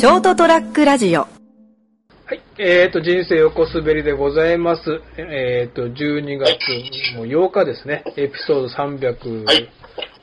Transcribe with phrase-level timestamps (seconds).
[0.00, 1.28] ショートトラックラジオは
[2.32, 2.40] い。
[2.56, 5.02] えっ、と、人生横滑りでございます。
[5.18, 6.56] えっ、と、12月
[7.16, 8.02] もう8日ですね。
[8.16, 9.68] エピソード300、はい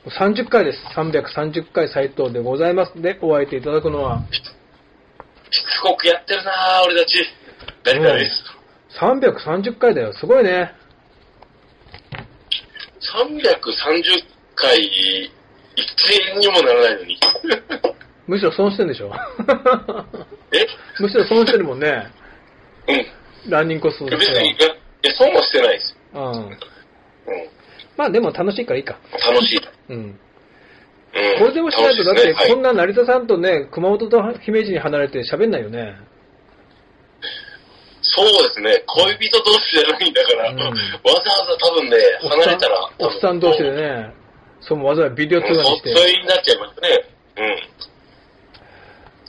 [0.04, 0.80] 30回です。
[0.96, 3.00] 330回斉藤でございます。
[3.00, 4.26] で、お相手いただくのは、
[5.52, 6.54] しつこくやってるなぁ、
[6.84, 7.24] 俺たち。
[7.84, 8.42] 誰かです。
[9.00, 10.12] 330回だよ。
[10.12, 10.74] すごいね。
[12.10, 12.24] 330
[14.56, 15.30] 回、1
[16.34, 17.16] 円にもならないのに。
[18.28, 19.10] むしろ損してんでしょ？
[20.52, 20.66] え？
[21.02, 22.06] むしろ損してるもんね。
[23.46, 23.50] うん。
[23.50, 24.70] ランニングコストと別に、いや、い
[25.02, 25.96] や損はしてないです。
[26.12, 26.30] は。
[26.30, 26.36] うん。
[26.36, 26.58] うん。
[27.96, 28.98] まあでも楽しいからいいか。
[29.26, 29.60] 楽しい。
[29.88, 29.96] うん。
[29.96, 30.18] うん。
[31.38, 35.96] これでもしないと、だってこんな成田さんとね、熊本と姫路に離れて喋んないよね。
[38.02, 38.82] そうですね。
[38.86, 40.78] 恋人同士じゃないんだから、うんわざわ
[41.46, 44.12] ざ多分ね、離れたら、おっさん同士でね、
[44.60, 45.90] そう、わざわざビデオ通話にしそて。
[45.94, 47.04] れになっちゃいますね。
[47.38, 47.58] うん。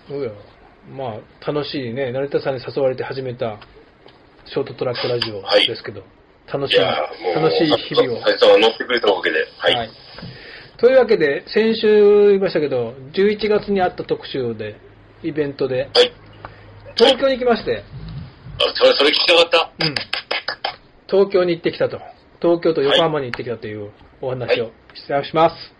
[0.09, 0.33] そうよ。
[0.91, 3.59] まあ、楽しいね、成田さんに誘われて始めた
[4.45, 6.03] ショートトラックラジオはいですけど、
[6.51, 6.79] 楽しい、い
[7.35, 8.23] 楽しい日々を。
[8.23, 9.45] 斉藤さんが乗ってくれたわけで。
[9.57, 9.75] はい。
[9.75, 9.89] はい
[10.79, 14.79] というわけで、先週言いましたけど、11月にあった特集で、
[15.23, 16.13] イベントで、はい。
[16.95, 17.83] 東京に行きまして、
[18.59, 19.85] あ、それ、それ聞きたかった。
[19.85, 19.95] うん。
[21.09, 21.99] 東京に行ってきたと。
[22.41, 23.91] 東京と横浜に行ってきたという
[24.21, 25.78] お話をしてします。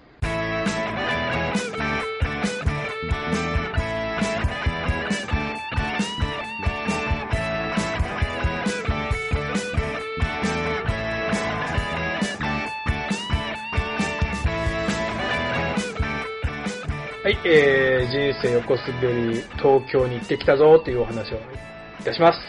[17.30, 22.40] はい、えー、人生横滑り、東京に行ってきたぞというお話をいたします。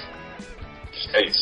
[0.88, 1.38] 聞きたいです。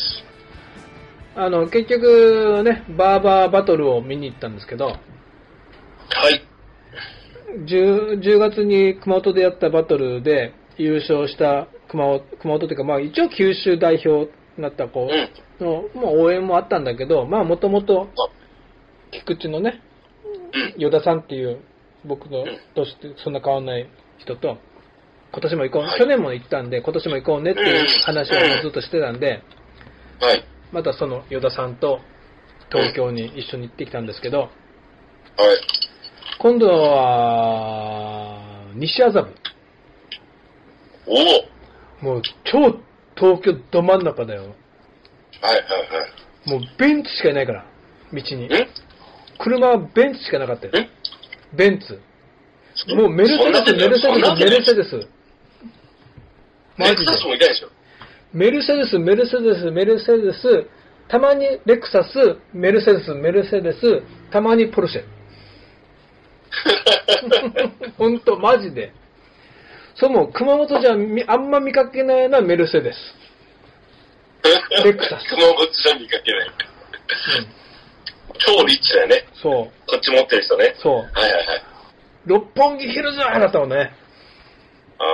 [1.37, 6.43] あの、結局ね、バーバーバトルを見に行ったんですけど、はい。
[7.65, 15.65] 10, 10月に熊本でやったバトルで優勝した熊本熊本というか、まあ一応九州代表になった子うん。
[15.65, 18.29] の、まあ応援もあったんだけど、まあもともとあ
[19.11, 19.81] 菊池のね、
[20.75, 20.83] うん。
[20.83, 21.61] 与田さんっていう
[22.05, 22.45] 僕のん
[22.75, 23.89] 年ってそんな変わんない
[24.19, 24.57] 人と、
[25.31, 29.43] 今年も行こう、はい去年も行ったんで、今年も行こうねっていう話をうんずっとしてたんで、
[30.19, 30.43] はい。
[30.71, 31.99] またその与田さんと
[32.71, 34.49] 東京に一緒に行ってきたんですけど、はい。
[36.39, 38.39] 今度は、
[38.75, 39.33] 西麻布。
[41.07, 42.79] おもう超
[43.15, 44.41] 東京ど真ん中だよ。
[44.41, 45.59] はいは
[46.45, 46.49] い。
[46.49, 47.65] もうベンツしかいないから、
[48.13, 48.45] 道に。
[48.45, 48.49] ん
[49.37, 50.73] 車はベンツしかなかったよ。
[51.53, 51.99] んベンツ。
[52.95, 55.07] もうメルセデス、メルセデス、メルセデス。
[56.77, 57.11] マジで。
[58.33, 60.65] メルセデス、メルセデス、メルセデス、
[61.09, 65.03] たまにレクサス、メルセデス、メルセデス、たまにポルシェ。
[67.97, 68.93] ほんと、マジで。
[69.95, 72.97] そう、もう熊本じゃみあんま見かけないな、メルセデス。
[74.85, 76.49] レクサス熊本じゃ見かけない。
[78.39, 79.25] 超リッチだよね。
[79.41, 79.53] そう、
[79.87, 80.75] こっち持ってる人ね。
[80.77, 80.93] そう。
[80.95, 81.69] はいはいはい。
[82.25, 83.91] 六本木ヒルズだったもんね。
[84.97, 85.07] あー、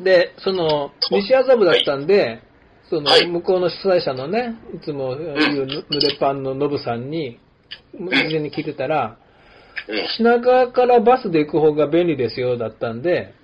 [0.00, 2.40] はで、その、西麻布だったんで、
[2.88, 7.38] そのは、い向こうの主催者のね、いつも言うぬぬれパンのノブさんに、
[7.94, 9.16] 事前に聞いてたら、あ。
[9.88, 10.08] うん。
[10.16, 13.34] 品川からバスで行く方が便利ですよ、だったんで、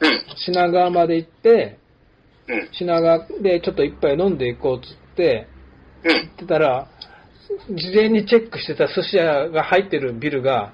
[0.00, 0.24] うん。
[0.36, 1.78] 品川まで行って、
[2.48, 2.68] うん。
[2.72, 5.48] 品川でちょっと一杯飲んで行こうっつって、
[6.04, 6.12] うん。
[6.12, 6.88] 言ってたら、
[7.70, 10.72] 事前にチェックしてた寿司屋が入ってるビルが、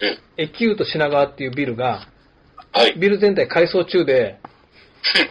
[0.00, 0.18] うん。
[0.36, 2.08] エキュート品川っていうビルが、
[2.72, 2.94] はい。
[2.98, 4.38] ビル全体改装中で、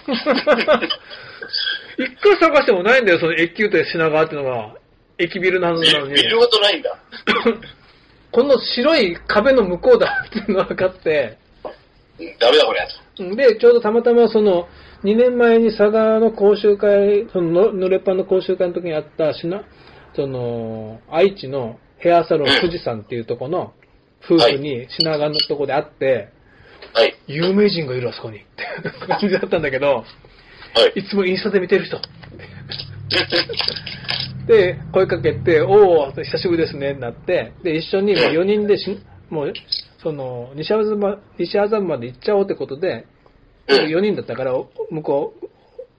[1.97, 4.75] 一回探してもないんだよ、そのエキュート品川っていうのが、
[5.17, 5.89] 駅ビルなのに。
[5.91, 6.97] ビルごとないんだ。
[8.31, 11.48] この白い壁の向こうだっていうのが分かって、うん
[12.39, 13.35] ダメだこれ。
[13.35, 14.67] で、ちょうどたまたまその、
[15.03, 19.63] 2年前に佐賀の講習会、その、ぬれっぱの講習会の時にあった、しな、
[20.15, 23.73] その、愛知のヘアサロン富士山っていうとこの
[24.23, 26.29] 夫婦に品川のとこで会って、
[26.93, 27.13] はい。
[27.27, 28.47] 有名人がいるあそこにって
[29.07, 30.03] 感じだったんだけど、は
[30.95, 30.99] い。
[30.99, 31.99] いつもインスタで見てる人。
[34.47, 38.99] で、声かけて、おお、久しぶりですね、なって、で、一緒にもう4人でし、
[39.29, 39.53] もう、
[40.01, 43.05] その、西麻布ま西麻布まで行っちゃおうってことで、
[43.67, 44.53] うん4人だったから、
[44.89, 45.49] 向こう、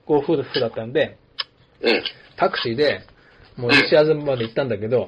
[0.05, 1.17] ご夫婦だったんで、
[1.81, 2.03] うん。
[2.35, 3.01] タクシーで、
[3.55, 5.07] もう西麻布まで行ったんだけど、は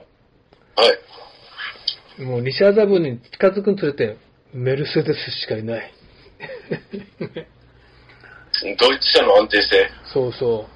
[2.20, 2.24] い。
[2.24, 4.18] もう西麻布に近づくにつれて、
[4.54, 5.94] メルセデスしかいない。
[8.80, 9.90] ドイツ車の安定性。
[10.06, 10.68] そうそ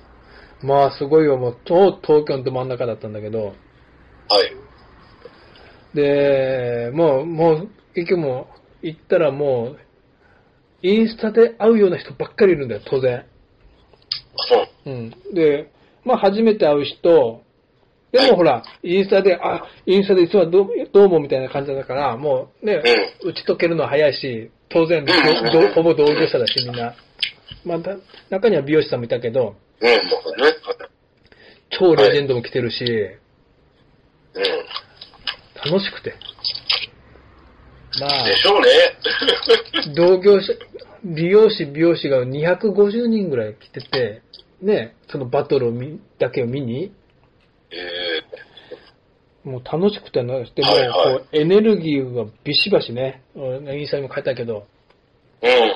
[0.63, 0.65] う。
[0.65, 3.55] まあすごいよ、もう、と東京のど真ん中だったんだけど、はい。
[5.95, 8.47] で、もう、もう、結局も
[8.83, 9.77] う、行ったらもう、
[10.83, 13.25] インスタで会うような人ばっかりいるんだよ、当然。
[14.35, 14.67] そう。
[14.85, 15.09] うん。
[15.33, 15.71] で、
[16.05, 17.41] まあ初めて会う人、
[18.11, 22.83] でもほら、インスタで、あ、インスタでいつもどうどうもみたいな感じだから、もうね、
[23.23, 25.03] 打ち解けるのは早いし、当然、
[25.73, 26.93] ほぼ同業者だし、みんな。
[27.65, 27.97] まあ、た
[28.29, 29.55] 中には美容師さんもいたけど。
[31.71, 32.85] 超レジェンドも来てるし、
[34.35, 35.71] うん。
[35.71, 36.13] 楽しくて。
[37.99, 39.93] まあ、でしょうね。
[39.95, 40.53] 同業者、
[41.03, 44.21] 美容師、美容師が250人ぐらい来てて、
[44.61, 46.91] ね、そのバトルを見だけを見に、
[47.71, 48.21] え
[49.47, 55.67] もう楽しくてなして、もはいはいこうエネルギーがビシバシね、俺インスタにも書いたけど、ー、うん。
[55.67, 55.75] や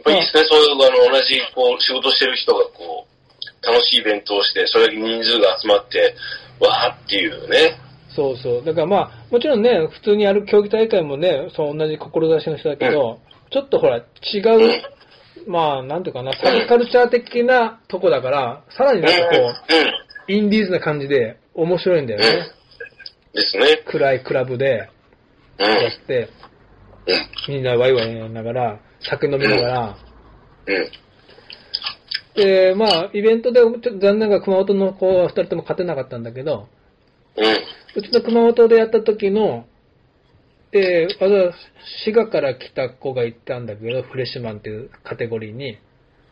[0.00, 6.14] っぱりいいですね、そういう、あの、同じ、こう、仕事してる人が、こう、楽しいイベントをして、それだけ人数が集まって、
[6.60, 7.78] わーっていうね。
[8.14, 8.64] そうそう。
[8.64, 13.18] だからまあ、もちろんね、普通にやる競技大会もね、そう同じ志の人だけど、
[13.50, 14.82] ちょっとほら、違う、
[15.48, 19.36] まあ、なんていうかな、サブカルチャー的な とこだから、さらになんかこ
[20.28, 22.26] うインディーズな感じで面白いんだよね。
[22.26, 23.32] うん。
[23.32, 23.82] ですね。
[23.86, 24.88] 暗いクラブで
[25.58, 25.66] うん。
[25.66, 26.28] やって、
[27.48, 27.54] うん。
[27.54, 29.96] みんなワイワイやりながら、酒飲みながら、
[30.66, 30.90] うん。
[32.34, 36.68] で、まあ、イベントで、ちょっと残念ながら熊本の子は二人とも勝てなかったんだけど、
[37.96, 39.66] うちの熊本でやった時の、
[40.72, 41.58] で、わざわざ
[42.04, 45.78] 滋賀から来た子がいたんだけど、フレッシュマンっていうカテゴリーに、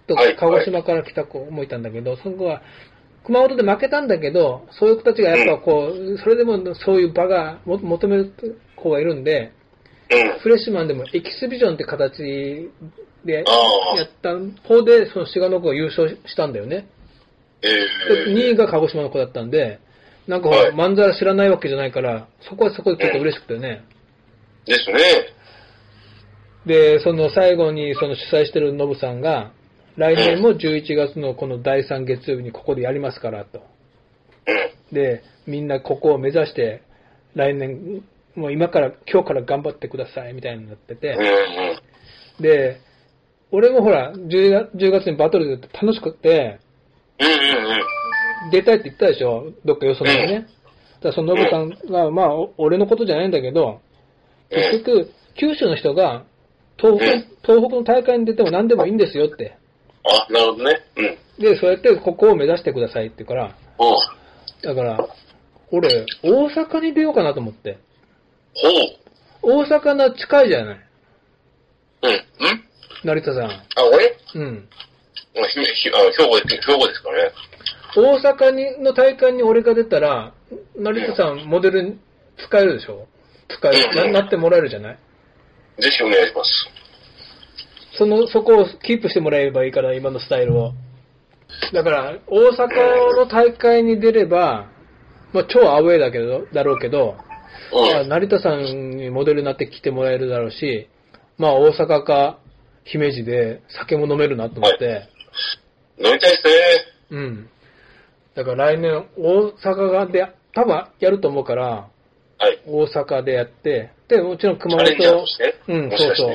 [0.06, 2.62] とはい鹿児島から来た子もいたんだけど、その子は、
[3.24, 8.32] 熊本で負けたんだけど、そういう子たちがやっぱこう、それでもそういう場がも求める
[8.76, 9.52] 子がいるんで、
[10.10, 10.38] うん。
[10.40, 12.70] フレッシュマンでもエキシビジョンって形
[13.24, 13.44] でやっ
[14.22, 14.34] た
[14.68, 16.86] 方で、その滋賀の子が優勝したんだよね。
[17.62, 17.68] え
[18.26, 18.34] でー。
[18.34, 19.80] 2位が鹿児島の子だったんで、
[20.26, 23.84] なんかほら、はいまんざら知らないわけじゃないから、そこはそこでちょっと嬉しくてね。
[24.66, 24.98] ですね。
[26.66, 29.52] で、その最後にその主催してるノブさんが、
[29.96, 33.60] 来年も11月のこの第3月曜日にここでやりますからと。
[34.46, 34.94] うん。
[34.94, 36.82] で、みんなここを目指して、
[37.34, 38.02] 来年、
[38.34, 41.18] もう今から、今日から頑張ってくださいみたいになっててうん。
[41.18, 41.22] う、
[42.40, 42.42] ん。
[42.42, 42.80] で、
[43.52, 46.58] 俺もほら、10月 ,10 月にバトルで楽しくて、
[47.20, 47.26] うん。
[47.26, 47.32] うん。
[47.32, 48.03] うん。
[48.50, 49.52] 出たいって言ったでしょ？
[49.64, 50.46] どっかよそのにね。
[51.00, 53.80] だからそのノブさんが、まあ、お俺のことじゃないんだけど、
[54.50, 56.24] 結局、九州の人が、
[56.78, 57.06] 東北、
[57.54, 59.56] 東北の大会に出ても何でもいいんですよって。
[60.04, 60.80] あ、なるほどね。
[60.96, 61.42] うん。
[61.42, 63.56] で、そうやってここを目指してくださいって言うから。
[64.62, 65.08] だから、
[65.70, 67.78] 俺、大阪に出ようかなと思って。
[69.42, 69.62] ほう。
[69.64, 70.80] 大阪の近いじゃない
[72.02, 72.10] うん。
[72.10, 72.18] うん
[73.04, 73.50] 成田さん。
[73.50, 73.60] あ、
[73.92, 74.16] 俺？
[74.34, 74.68] うん。
[75.34, 77.32] 兵庫で、兵庫ですかね。
[77.96, 80.32] 大阪にの大会に俺が出たら、
[80.76, 81.98] 成田さんモデルに
[82.48, 83.06] 使えるでしょ？
[83.48, 84.20] 使える な。
[84.22, 84.98] なってもらえるじゃない？
[85.82, 86.50] ぜひお願いします。
[87.96, 90.72] その、そこをキープしてもらえばいいから、今のスタイルを。
[91.72, 94.66] だから、大阪の大会に出れば、
[95.32, 97.16] まあ、超アウェーだけど、だろうけど、
[97.72, 97.92] うん。
[97.92, 100.88] まあ成田さんにモデルになって来てもらえるだろうし、
[101.38, 102.38] まあ、大阪か
[102.84, 105.08] 姫路で酒も飲めるなと思って、
[105.98, 106.50] 飲みたいですね。
[107.10, 107.48] うん。
[108.34, 111.88] だから来年、大阪がで、多分やると思うから、
[112.38, 112.62] はい。
[112.66, 115.54] 大阪でやって、で、もちろん熊本と、して？
[115.68, 116.34] うん、そうそう。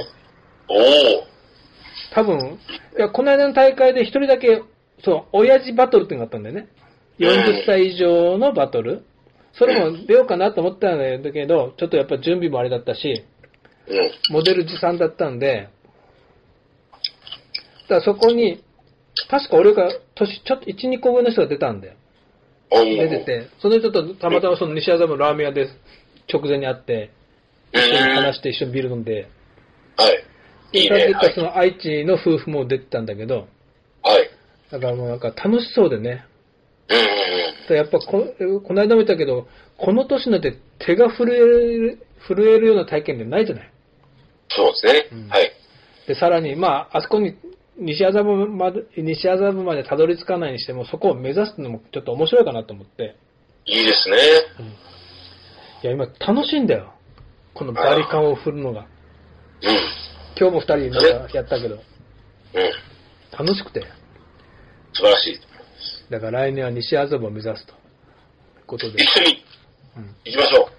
[0.69, 1.23] おお。
[2.13, 2.59] 多分、
[2.97, 4.63] いや、この間の大会で一人だけ、
[5.03, 6.69] そう、親父バトルっていうのがあったんだよね。
[7.19, 9.03] 40歳以上のバトル。
[9.53, 13.25] それも出ようかなと思ったんだけど、ちょっとやっぱ準備もあれだったし、
[13.87, 14.33] うん。
[14.33, 15.69] モデル持参だったんで、
[17.83, 18.63] だからそこに、
[19.27, 21.93] 確か俺が年、ちょっと1、2個上の人が出たんだよ。
[22.71, 25.67] 出てて、その人とたまたまその西麻布のラーメン屋で
[26.31, 27.11] 直前に会って、
[27.73, 27.81] うん。
[27.81, 29.27] 一緒に話して一緒にビール飲んで、
[29.97, 30.23] はい。
[30.73, 31.13] いいね。
[31.33, 33.47] その愛知の夫婦も出てたんだけど、
[34.03, 34.29] はい。
[34.71, 36.25] だからもうなんか楽しそうでね。
[36.89, 37.29] うんうん
[37.69, 38.25] でやっぱこ、
[38.65, 39.47] この間も言ったけど、
[39.77, 43.71] この年になって手が震える、震えるような体験ってないじゃない。
[44.49, 45.09] そうですね。
[45.11, 45.51] うんはい。
[46.07, 47.35] で、さらに、まあ、あそこに、
[47.79, 53.15] 西麻布まで、西麻布までたどり着かないにしても、そこを目指すのもちょっと面白いかなと思って。
[53.65, 54.17] いいですね。
[55.83, 56.93] いや、今楽しいんだよ。
[57.53, 58.81] このバリカンを振るのが。
[58.81, 58.87] うん。
[60.37, 61.81] 今日も二人なんかやったけど、うん。
[63.37, 63.81] 楽しくて。
[64.93, 65.39] 素晴らしい。
[66.11, 67.73] だから来年は西麻布を目指すと。
[67.73, 67.77] いう
[68.67, 69.09] ことで一。
[69.09, 69.43] 緒に
[69.97, 70.69] うん行きましょ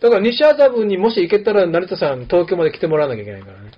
[0.00, 3.70] だから西麻布にもし行けたら、成田さん東京まで来てもらわなきゃいけないからね。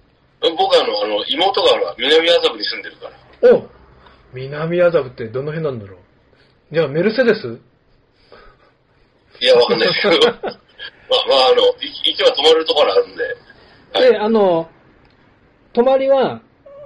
[1.32, 3.56] 妹がほら南麻布に住んでるから。
[3.56, 3.68] お
[4.32, 7.58] 南麻布ってどの辺なんだろうじゃあメルセデス？
[9.40, 10.32] いや、わかんないですけど。
[10.32, 13.24] まあ、まあ、あの、い行けば泊まれるところあるんで。
[13.92, 14.12] はい。
[14.12, 14.68] で、あの、
[15.72, 16.42] 泊まりは、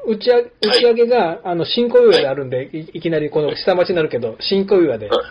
[0.07, 5.09] 打ち上げ、打ち上げが、あの、新小岩であるんで、いいきなりこの下町になるけど、新小岩で。
[5.09, 5.27] はい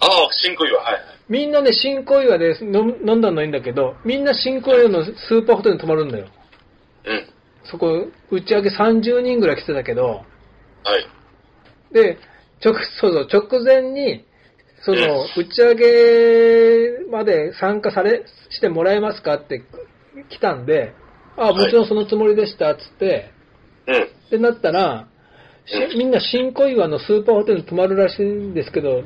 [0.00, 1.02] ああ、新小岩、はいはい。
[1.28, 2.84] みんなね、新小岩で飲
[3.16, 6.26] んだのはいいんだけど、みんな新小岩のスーパーホテルに泊まるんだよ。
[7.04, 7.28] うん。
[7.64, 10.24] そこ、打ち上げ30人ぐらい来てたけど、はい。
[11.92, 12.18] で、
[12.64, 14.24] 直、そうそう、直前に、
[14.84, 19.62] その、打ち上げまで参加され、してもらえますかって
[20.30, 20.92] 来たんで、
[21.36, 23.30] あもちろんそのつもりでした、つって、
[23.86, 24.02] うん。
[24.02, 25.08] ってなったら、
[25.96, 29.02] みんな新小岩のスーパーホテルに泊まるらしいんですけど、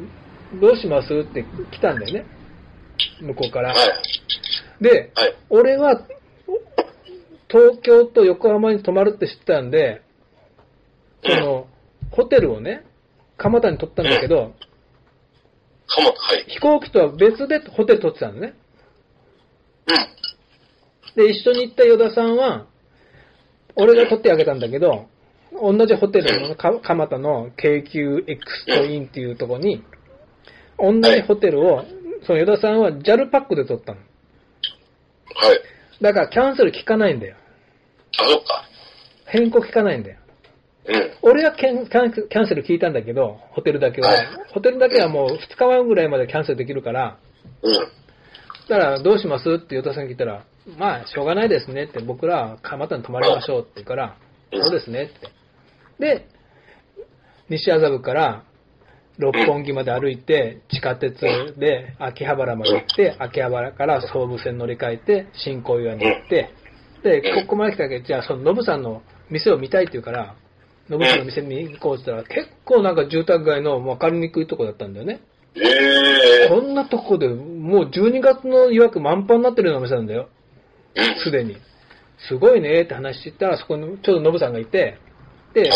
[0.60, 2.24] どうしますって来たんだよね。
[3.20, 3.68] 向こうから。
[3.68, 4.82] はい。
[4.82, 5.34] で、はい。
[5.50, 6.02] 俺は、
[7.48, 10.02] 東京と横浜に泊まるって知ってたんで、
[11.24, 11.66] その、
[12.10, 12.84] ホテルをね、
[13.36, 14.54] 蒲田に取ったんだけど、
[15.86, 16.44] かまはい。
[16.48, 18.54] 飛行機とは別でホテル取ってたのね。
[21.16, 21.24] うん。
[21.24, 22.66] で、一緒に行った与田さんは、
[23.74, 25.06] 俺が取ってあげたんだけど、
[25.52, 29.82] 同じホテルのか蒲田の京急エクストインっていうところに、
[30.78, 31.84] 同じホテルを、
[32.26, 33.98] その与田さんは JAL パックで取ったの。
[33.98, 34.04] は
[35.54, 35.60] い。
[36.00, 37.36] だからキャンセル聞かないんだよ。
[38.18, 38.64] あ、そっか。
[39.26, 40.18] 変更聞かないんだよ。
[40.86, 41.10] うん。
[41.22, 44.26] 俺はキャンキャンセル聞いたんだけど、ホテルだけははい。
[44.52, 47.18] ホテルだけはもう2日前ぐらいまでキャンセルできるから、
[47.62, 47.72] うん。
[48.68, 50.44] だからどうしますって与田さんに聞いたら、
[50.76, 54.16] まあ、しょうがないですねって、僕らは蒲田に泊まりましょうって言うから、
[54.52, 55.30] うんそうですねって。
[55.98, 56.26] で、
[57.50, 58.44] 西麻布から
[59.18, 61.14] 六本木まで歩いて、地下鉄
[61.58, 66.50] で秋葉原まで行って、秋葉原から総武線乗り換えて、新小岩に行って、
[67.02, 70.36] で、ここまで来たけど、じゃあそのノブさんの店を見たいって言うから、
[70.88, 75.20] ノブさんの店見に行こうって言ったら、結構なんか住宅街の分かりにくいとこだったんだよね。
[75.56, 80.28] ええこんなとこで、もう12月の予約満帆になってるような店なんだよ。
[80.94, 81.24] うん。
[81.24, 81.56] すでに。
[82.28, 84.98] すごいねって話してたら、そこにちょうどノブさんがいて、
[85.54, 85.70] で、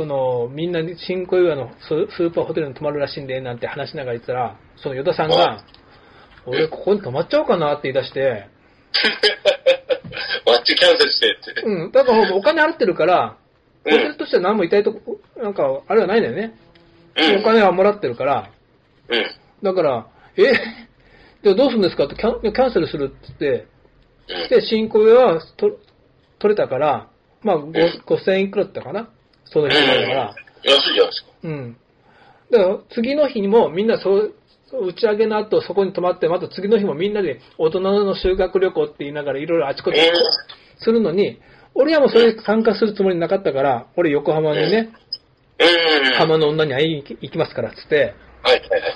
[0.00, 0.06] はい。
[0.06, 5.64] この、みんなに新小岩のススーパーホテルに泊まるらしいんで、なんて話しながら言ってたら、その与田さんはいが、
[6.46, 8.46] 俺ここに泊まっちゃおうかなって言い出して、
[10.46, 11.62] マッチキャンセルしてって。
[11.62, 13.44] うん、だからお金払ってるから、うん
[13.84, 16.54] ホテルとしては何も痛いとこ、なんか、あれはないんだよね。
[17.16, 17.40] うん。
[17.40, 18.50] お金はもらってるから、
[19.10, 19.26] うん。
[19.62, 20.06] だから、
[20.38, 20.54] え？
[21.42, 22.04] じゃあどうするんですか？
[22.06, 23.66] ってキャンキャンセルするって言って、
[24.42, 24.48] うん。
[24.48, 25.78] で、新小岩はと
[26.38, 27.08] 取れたから、
[27.42, 29.10] まあ、ご5000円いくらだったかな
[29.46, 30.34] その日だから。
[30.62, 31.28] 安いじゃないですか。
[31.42, 31.76] うん。
[32.50, 34.34] だから、次の日にもみんなそう、
[34.72, 40.12] 打ち上げの後そこに泊まって、また次の日もみんなで大人の修学旅行って言いながらいろいろあちこちえ
[40.78, 41.40] するのに、
[41.74, 44.90] 俺はもうそれに参加するつもりなかったから、俺横浜にね、
[45.58, 46.14] うん。
[46.14, 48.94] 浜の女に会いに行きますからっつって、はいはいはい。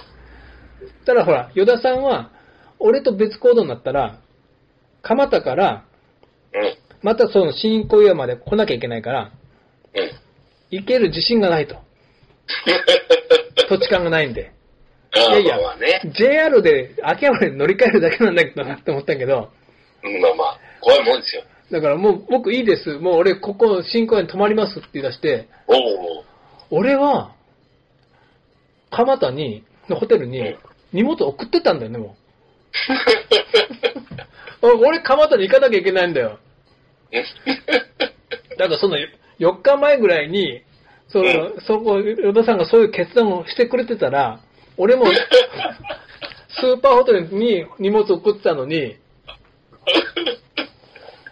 [1.04, 2.30] たらほら、与田さんは、
[2.78, 4.20] 俺と別行動になったら、
[5.02, 5.84] 蒲田から、
[6.54, 6.76] うん。
[7.02, 9.37] またその新小岩まで来なきゃいけないから、うん。
[10.70, 11.76] 行ける自信がないと。
[13.68, 14.52] 土地勘がないんで。
[15.14, 16.00] いやいやまあね。
[16.04, 19.50] JR で秋葉原に乗り換えるだけなんだけどなって思ったけど、
[20.02, 21.42] うんまあまあ、怖いもんですよ。
[21.70, 22.98] だからもう僕いいです。
[22.98, 26.24] もう俺ここ新小岩に泊まりますって言い出して、おお。
[26.70, 27.34] 俺は、
[28.90, 30.56] 蒲田に、のホテルに
[30.92, 32.16] 荷物送ってたんだよね、も
[34.62, 34.76] う。
[34.86, 36.38] 俺蒲田に行かなきゃいけないんだよ。
[38.58, 38.96] だからその
[39.38, 40.62] 4日前ぐらいに、
[41.08, 44.40] その、そこ、与田さんがそういう決断をしてくれてたら、
[44.76, 45.06] 俺も、
[46.60, 48.96] スーパーホテルに荷物送ってたのに、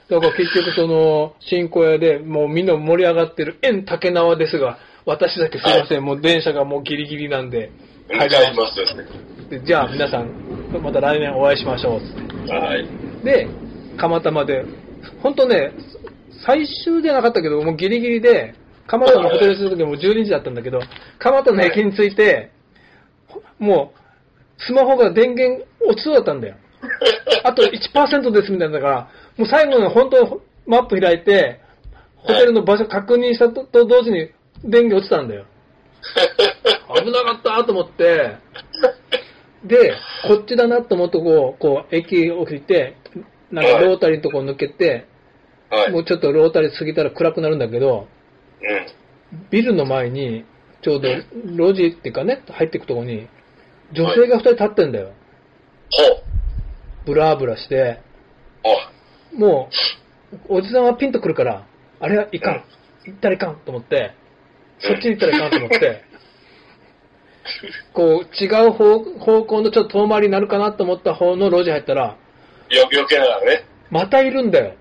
[0.08, 7.70] だから結局その、新小屋でもうみんな盛り上がってる縁竹縄ですが、私だけすいません、もう電車がもうギリギリなんで、
[8.08, 9.06] 帰りますよね。
[9.50, 10.30] でじゃあ皆さん、
[10.82, 12.52] また来年お会いしましょう、つって。
[12.52, 12.86] はい。
[13.24, 13.48] で、
[13.96, 14.64] 蒲田まで、
[15.22, 15.72] 本当ね、
[16.44, 18.54] 最終じゃなかったけど、もうギリギリで、
[18.86, 20.80] 蒲田のホテルするときも12時だったんだけど、
[21.18, 22.52] 蒲田の駅に着いて、
[23.58, 26.56] もう、スマホが電源落ちそうだったんだよ。
[27.44, 31.60] あと1%ですみたいなだから、もう最後の本当マップ開いて、
[32.16, 34.30] ホテルの場所確認したとと同時に
[34.64, 35.44] 電源落ちたんだよ。
[37.04, 38.36] 危なかったと思って、
[39.64, 39.94] で、
[40.26, 42.96] こっちだなと思ってこう、こう、駅を降りて、
[43.50, 45.06] なんかロータリーのとこ抜けて、
[45.70, 45.92] はい。
[45.92, 48.08] もうちょっとロータリー過ぎたら暗くなるんだけど、
[48.62, 49.46] うん。
[49.50, 50.44] ビルの前に、
[50.82, 53.28] ちょうど路地っていうかね、入っていくとこに、
[53.92, 55.12] 女性が二人立ってんだよ。
[55.90, 56.22] ほう。
[57.06, 58.00] ブラブラして、
[58.64, 58.92] あ、
[59.36, 59.68] も
[60.48, 61.66] う、おじさんはピンとくるから、
[62.00, 62.64] あれはいかん。
[63.04, 64.12] 行ったらいかんと思って、
[64.80, 66.04] そっちに行ったらいかんと思って、
[67.92, 72.16] こう、違う方方向のちょっと遠回りになるかなと思った方の路地入ったら、
[72.70, 73.64] よ、余計ながらね。
[73.90, 74.74] またいるんだよ。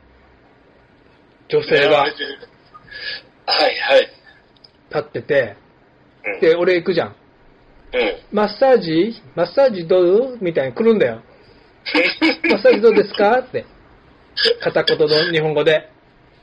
[1.49, 4.09] 女性がはいはい。
[4.89, 5.55] 立ってて、
[6.25, 6.39] うん。
[6.41, 7.07] で、俺行くじゃん。
[7.09, 7.15] うん。
[8.31, 9.21] マッサージ？
[9.35, 10.37] マッサージどう？
[10.41, 11.21] みたいに来るんだよ。
[12.49, 13.39] マッサージどうですか？
[13.39, 13.65] って。
[14.61, 15.71] 片言の日本語で。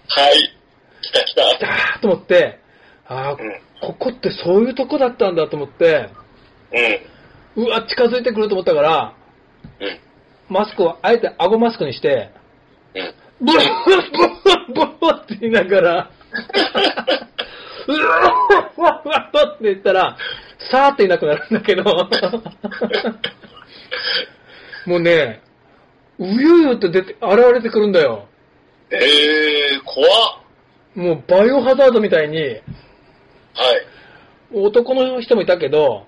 [0.09, 0.56] はい。
[1.02, 1.66] 来た来た。
[1.66, 2.59] だーと思って、
[3.06, 3.38] ああ、うん
[3.80, 6.09] ここってそういうとこだったんだと思って、
[7.56, 7.64] うん。
[7.64, 9.14] うわ、近づいてくると思ったから、
[9.80, 9.99] うん。
[10.49, 12.30] マスクをあえて顎マスクにして、
[12.94, 13.14] うん。
[13.42, 14.02] ブルブル
[14.72, 16.11] ブルって言いながら、
[17.88, 17.99] うわ
[18.76, 20.16] わわわって言ったら、
[20.70, 21.82] さーっていなくなるんだけど、
[24.87, 25.42] もうね、
[26.18, 28.28] うゆうって出て、現れてくるんだよ。
[28.90, 30.42] えー、怖っ。
[30.94, 32.62] もうバイオハザードみたいに、はい。
[34.54, 36.06] 男の人もいたけど、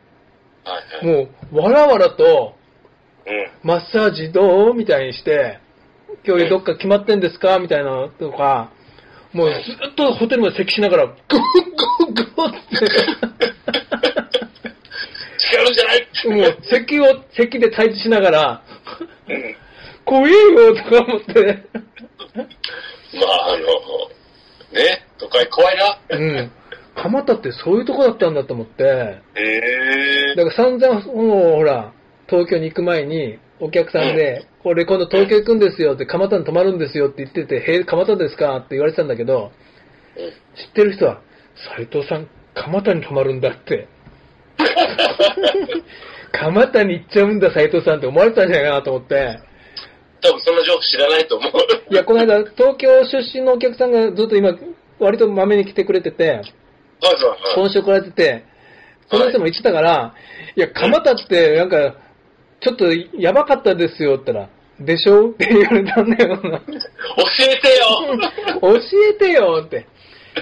[0.64, 1.26] はいはい。
[1.26, 2.54] もう、わらわらと、
[3.26, 3.68] うん。
[3.68, 5.58] マッサージどうみたいにして、
[6.26, 7.58] 今日どっか決まってんですか？
[7.58, 8.70] みたいなのとか、
[9.32, 9.54] もうず
[9.90, 11.14] っとホテルまで咳しながら、グー
[12.06, 12.58] グーグーって、
[15.38, 18.62] 近寄るんじゃないもう咳を、咳で退治しながら、
[19.28, 19.56] うん。
[20.04, 21.64] 怖いよとか思って、
[23.14, 25.98] まあ、あの、ね、都会怖いな。
[26.10, 26.52] うん。
[26.94, 28.84] 蒲田ってそういうとこだったんだと思って、
[29.34, 30.36] えー。
[30.36, 31.92] だから散々、もうほら、
[32.28, 39.52] 東京に行く前に、お客さんで、これ今度東京行くんですよって、蒲田に泊まるんですよって言ってて、へえ、蒲田ですかって言われてたんだけど、
[40.16, 41.20] うん知ってる人は、
[41.76, 43.88] 斎藤さん、蒲田に泊まるんだって。
[46.32, 49.40] 蒲田に行っちゃうんだ、斎藤さんって思われてたんじゃないかなと思って。
[50.20, 51.52] 多分そんな情報知らないと思う。
[51.92, 54.56] いや、この間、東京出身のお客さんがずっと今、
[54.98, 56.40] 割とまめに来てくれてて。
[57.54, 58.44] 今週来られてて、
[59.10, 60.14] その人も言ってたから、
[60.56, 61.96] いや、蒲田ってなんか、
[62.64, 65.30] ちょっとやばかったですよって言ったら、でしょ？
[65.30, 66.58] って言われたんだよな。
[66.58, 66.64] 教
[67.40, 68.18] えてよ
[68.60, 68.78] 教
[69.10, 69.86] えてよって。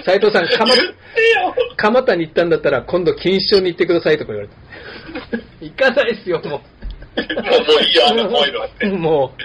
[0.05, 5.37] 斎藤さん、蒲言ってよ蒲田に行ったんだったら、今度錦糸町に行ってくださいとか言われた。
[5.61, 6.63] 行かないですよ、ももう、も
[7.79, 8.87] ういいよ、あんな怖いのあって。
[8.87, 8.93] う。
[8.93, 9.41] うん、もう、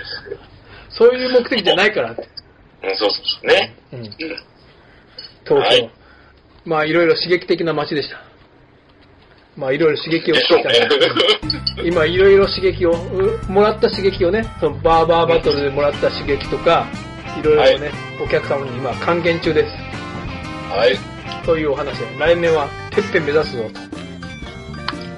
[0.88, 2.26] そういう目的じゃないからって。
[2.94, 3.46] そうそうそう。
[3.46, 3.74] ね。
[3.92, 4.04] うん、うん。
[4.04, 4.46] 東
[5.44, 5.54] 京。
[5.56, 5.90] はい
[6.64, 8.27] まあ、いろいろ刺激的な街でした。
[9.58, 10.88] まあ、いろいろ刺激をでしょうね。
[11.84, 16.86] 今いろいろ刺激を、うもらった刺激をね、そのバーバーバトルでもらった刺激とか、
[17.36, 17.90] いろいろね、
[18.24, 19.74] お客様に今還元中です。
[20.72, 20.96] はい。
[21.44, 23.64] というお話で、来年はてっぺん目指すぞ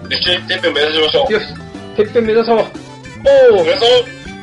[0.09, 1.33] 一緒にてっぺん目指しましょと。
[1.35, 1.46] よし、
[1.96, 2.59] てっぺん目指そう。
[2.59, 2.66] おー
[3.62, 3.88] 皆さん、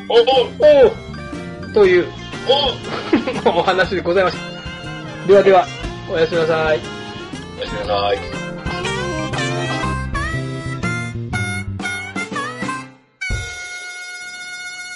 [0.08, 2.06] おおおーという
[3.44, 5.26] お お話でございました。
[5.26, 5.66] ではでは、
[6.08, 6.80] おやすみなさい。
[7.58, 8.37] おやすみなさい。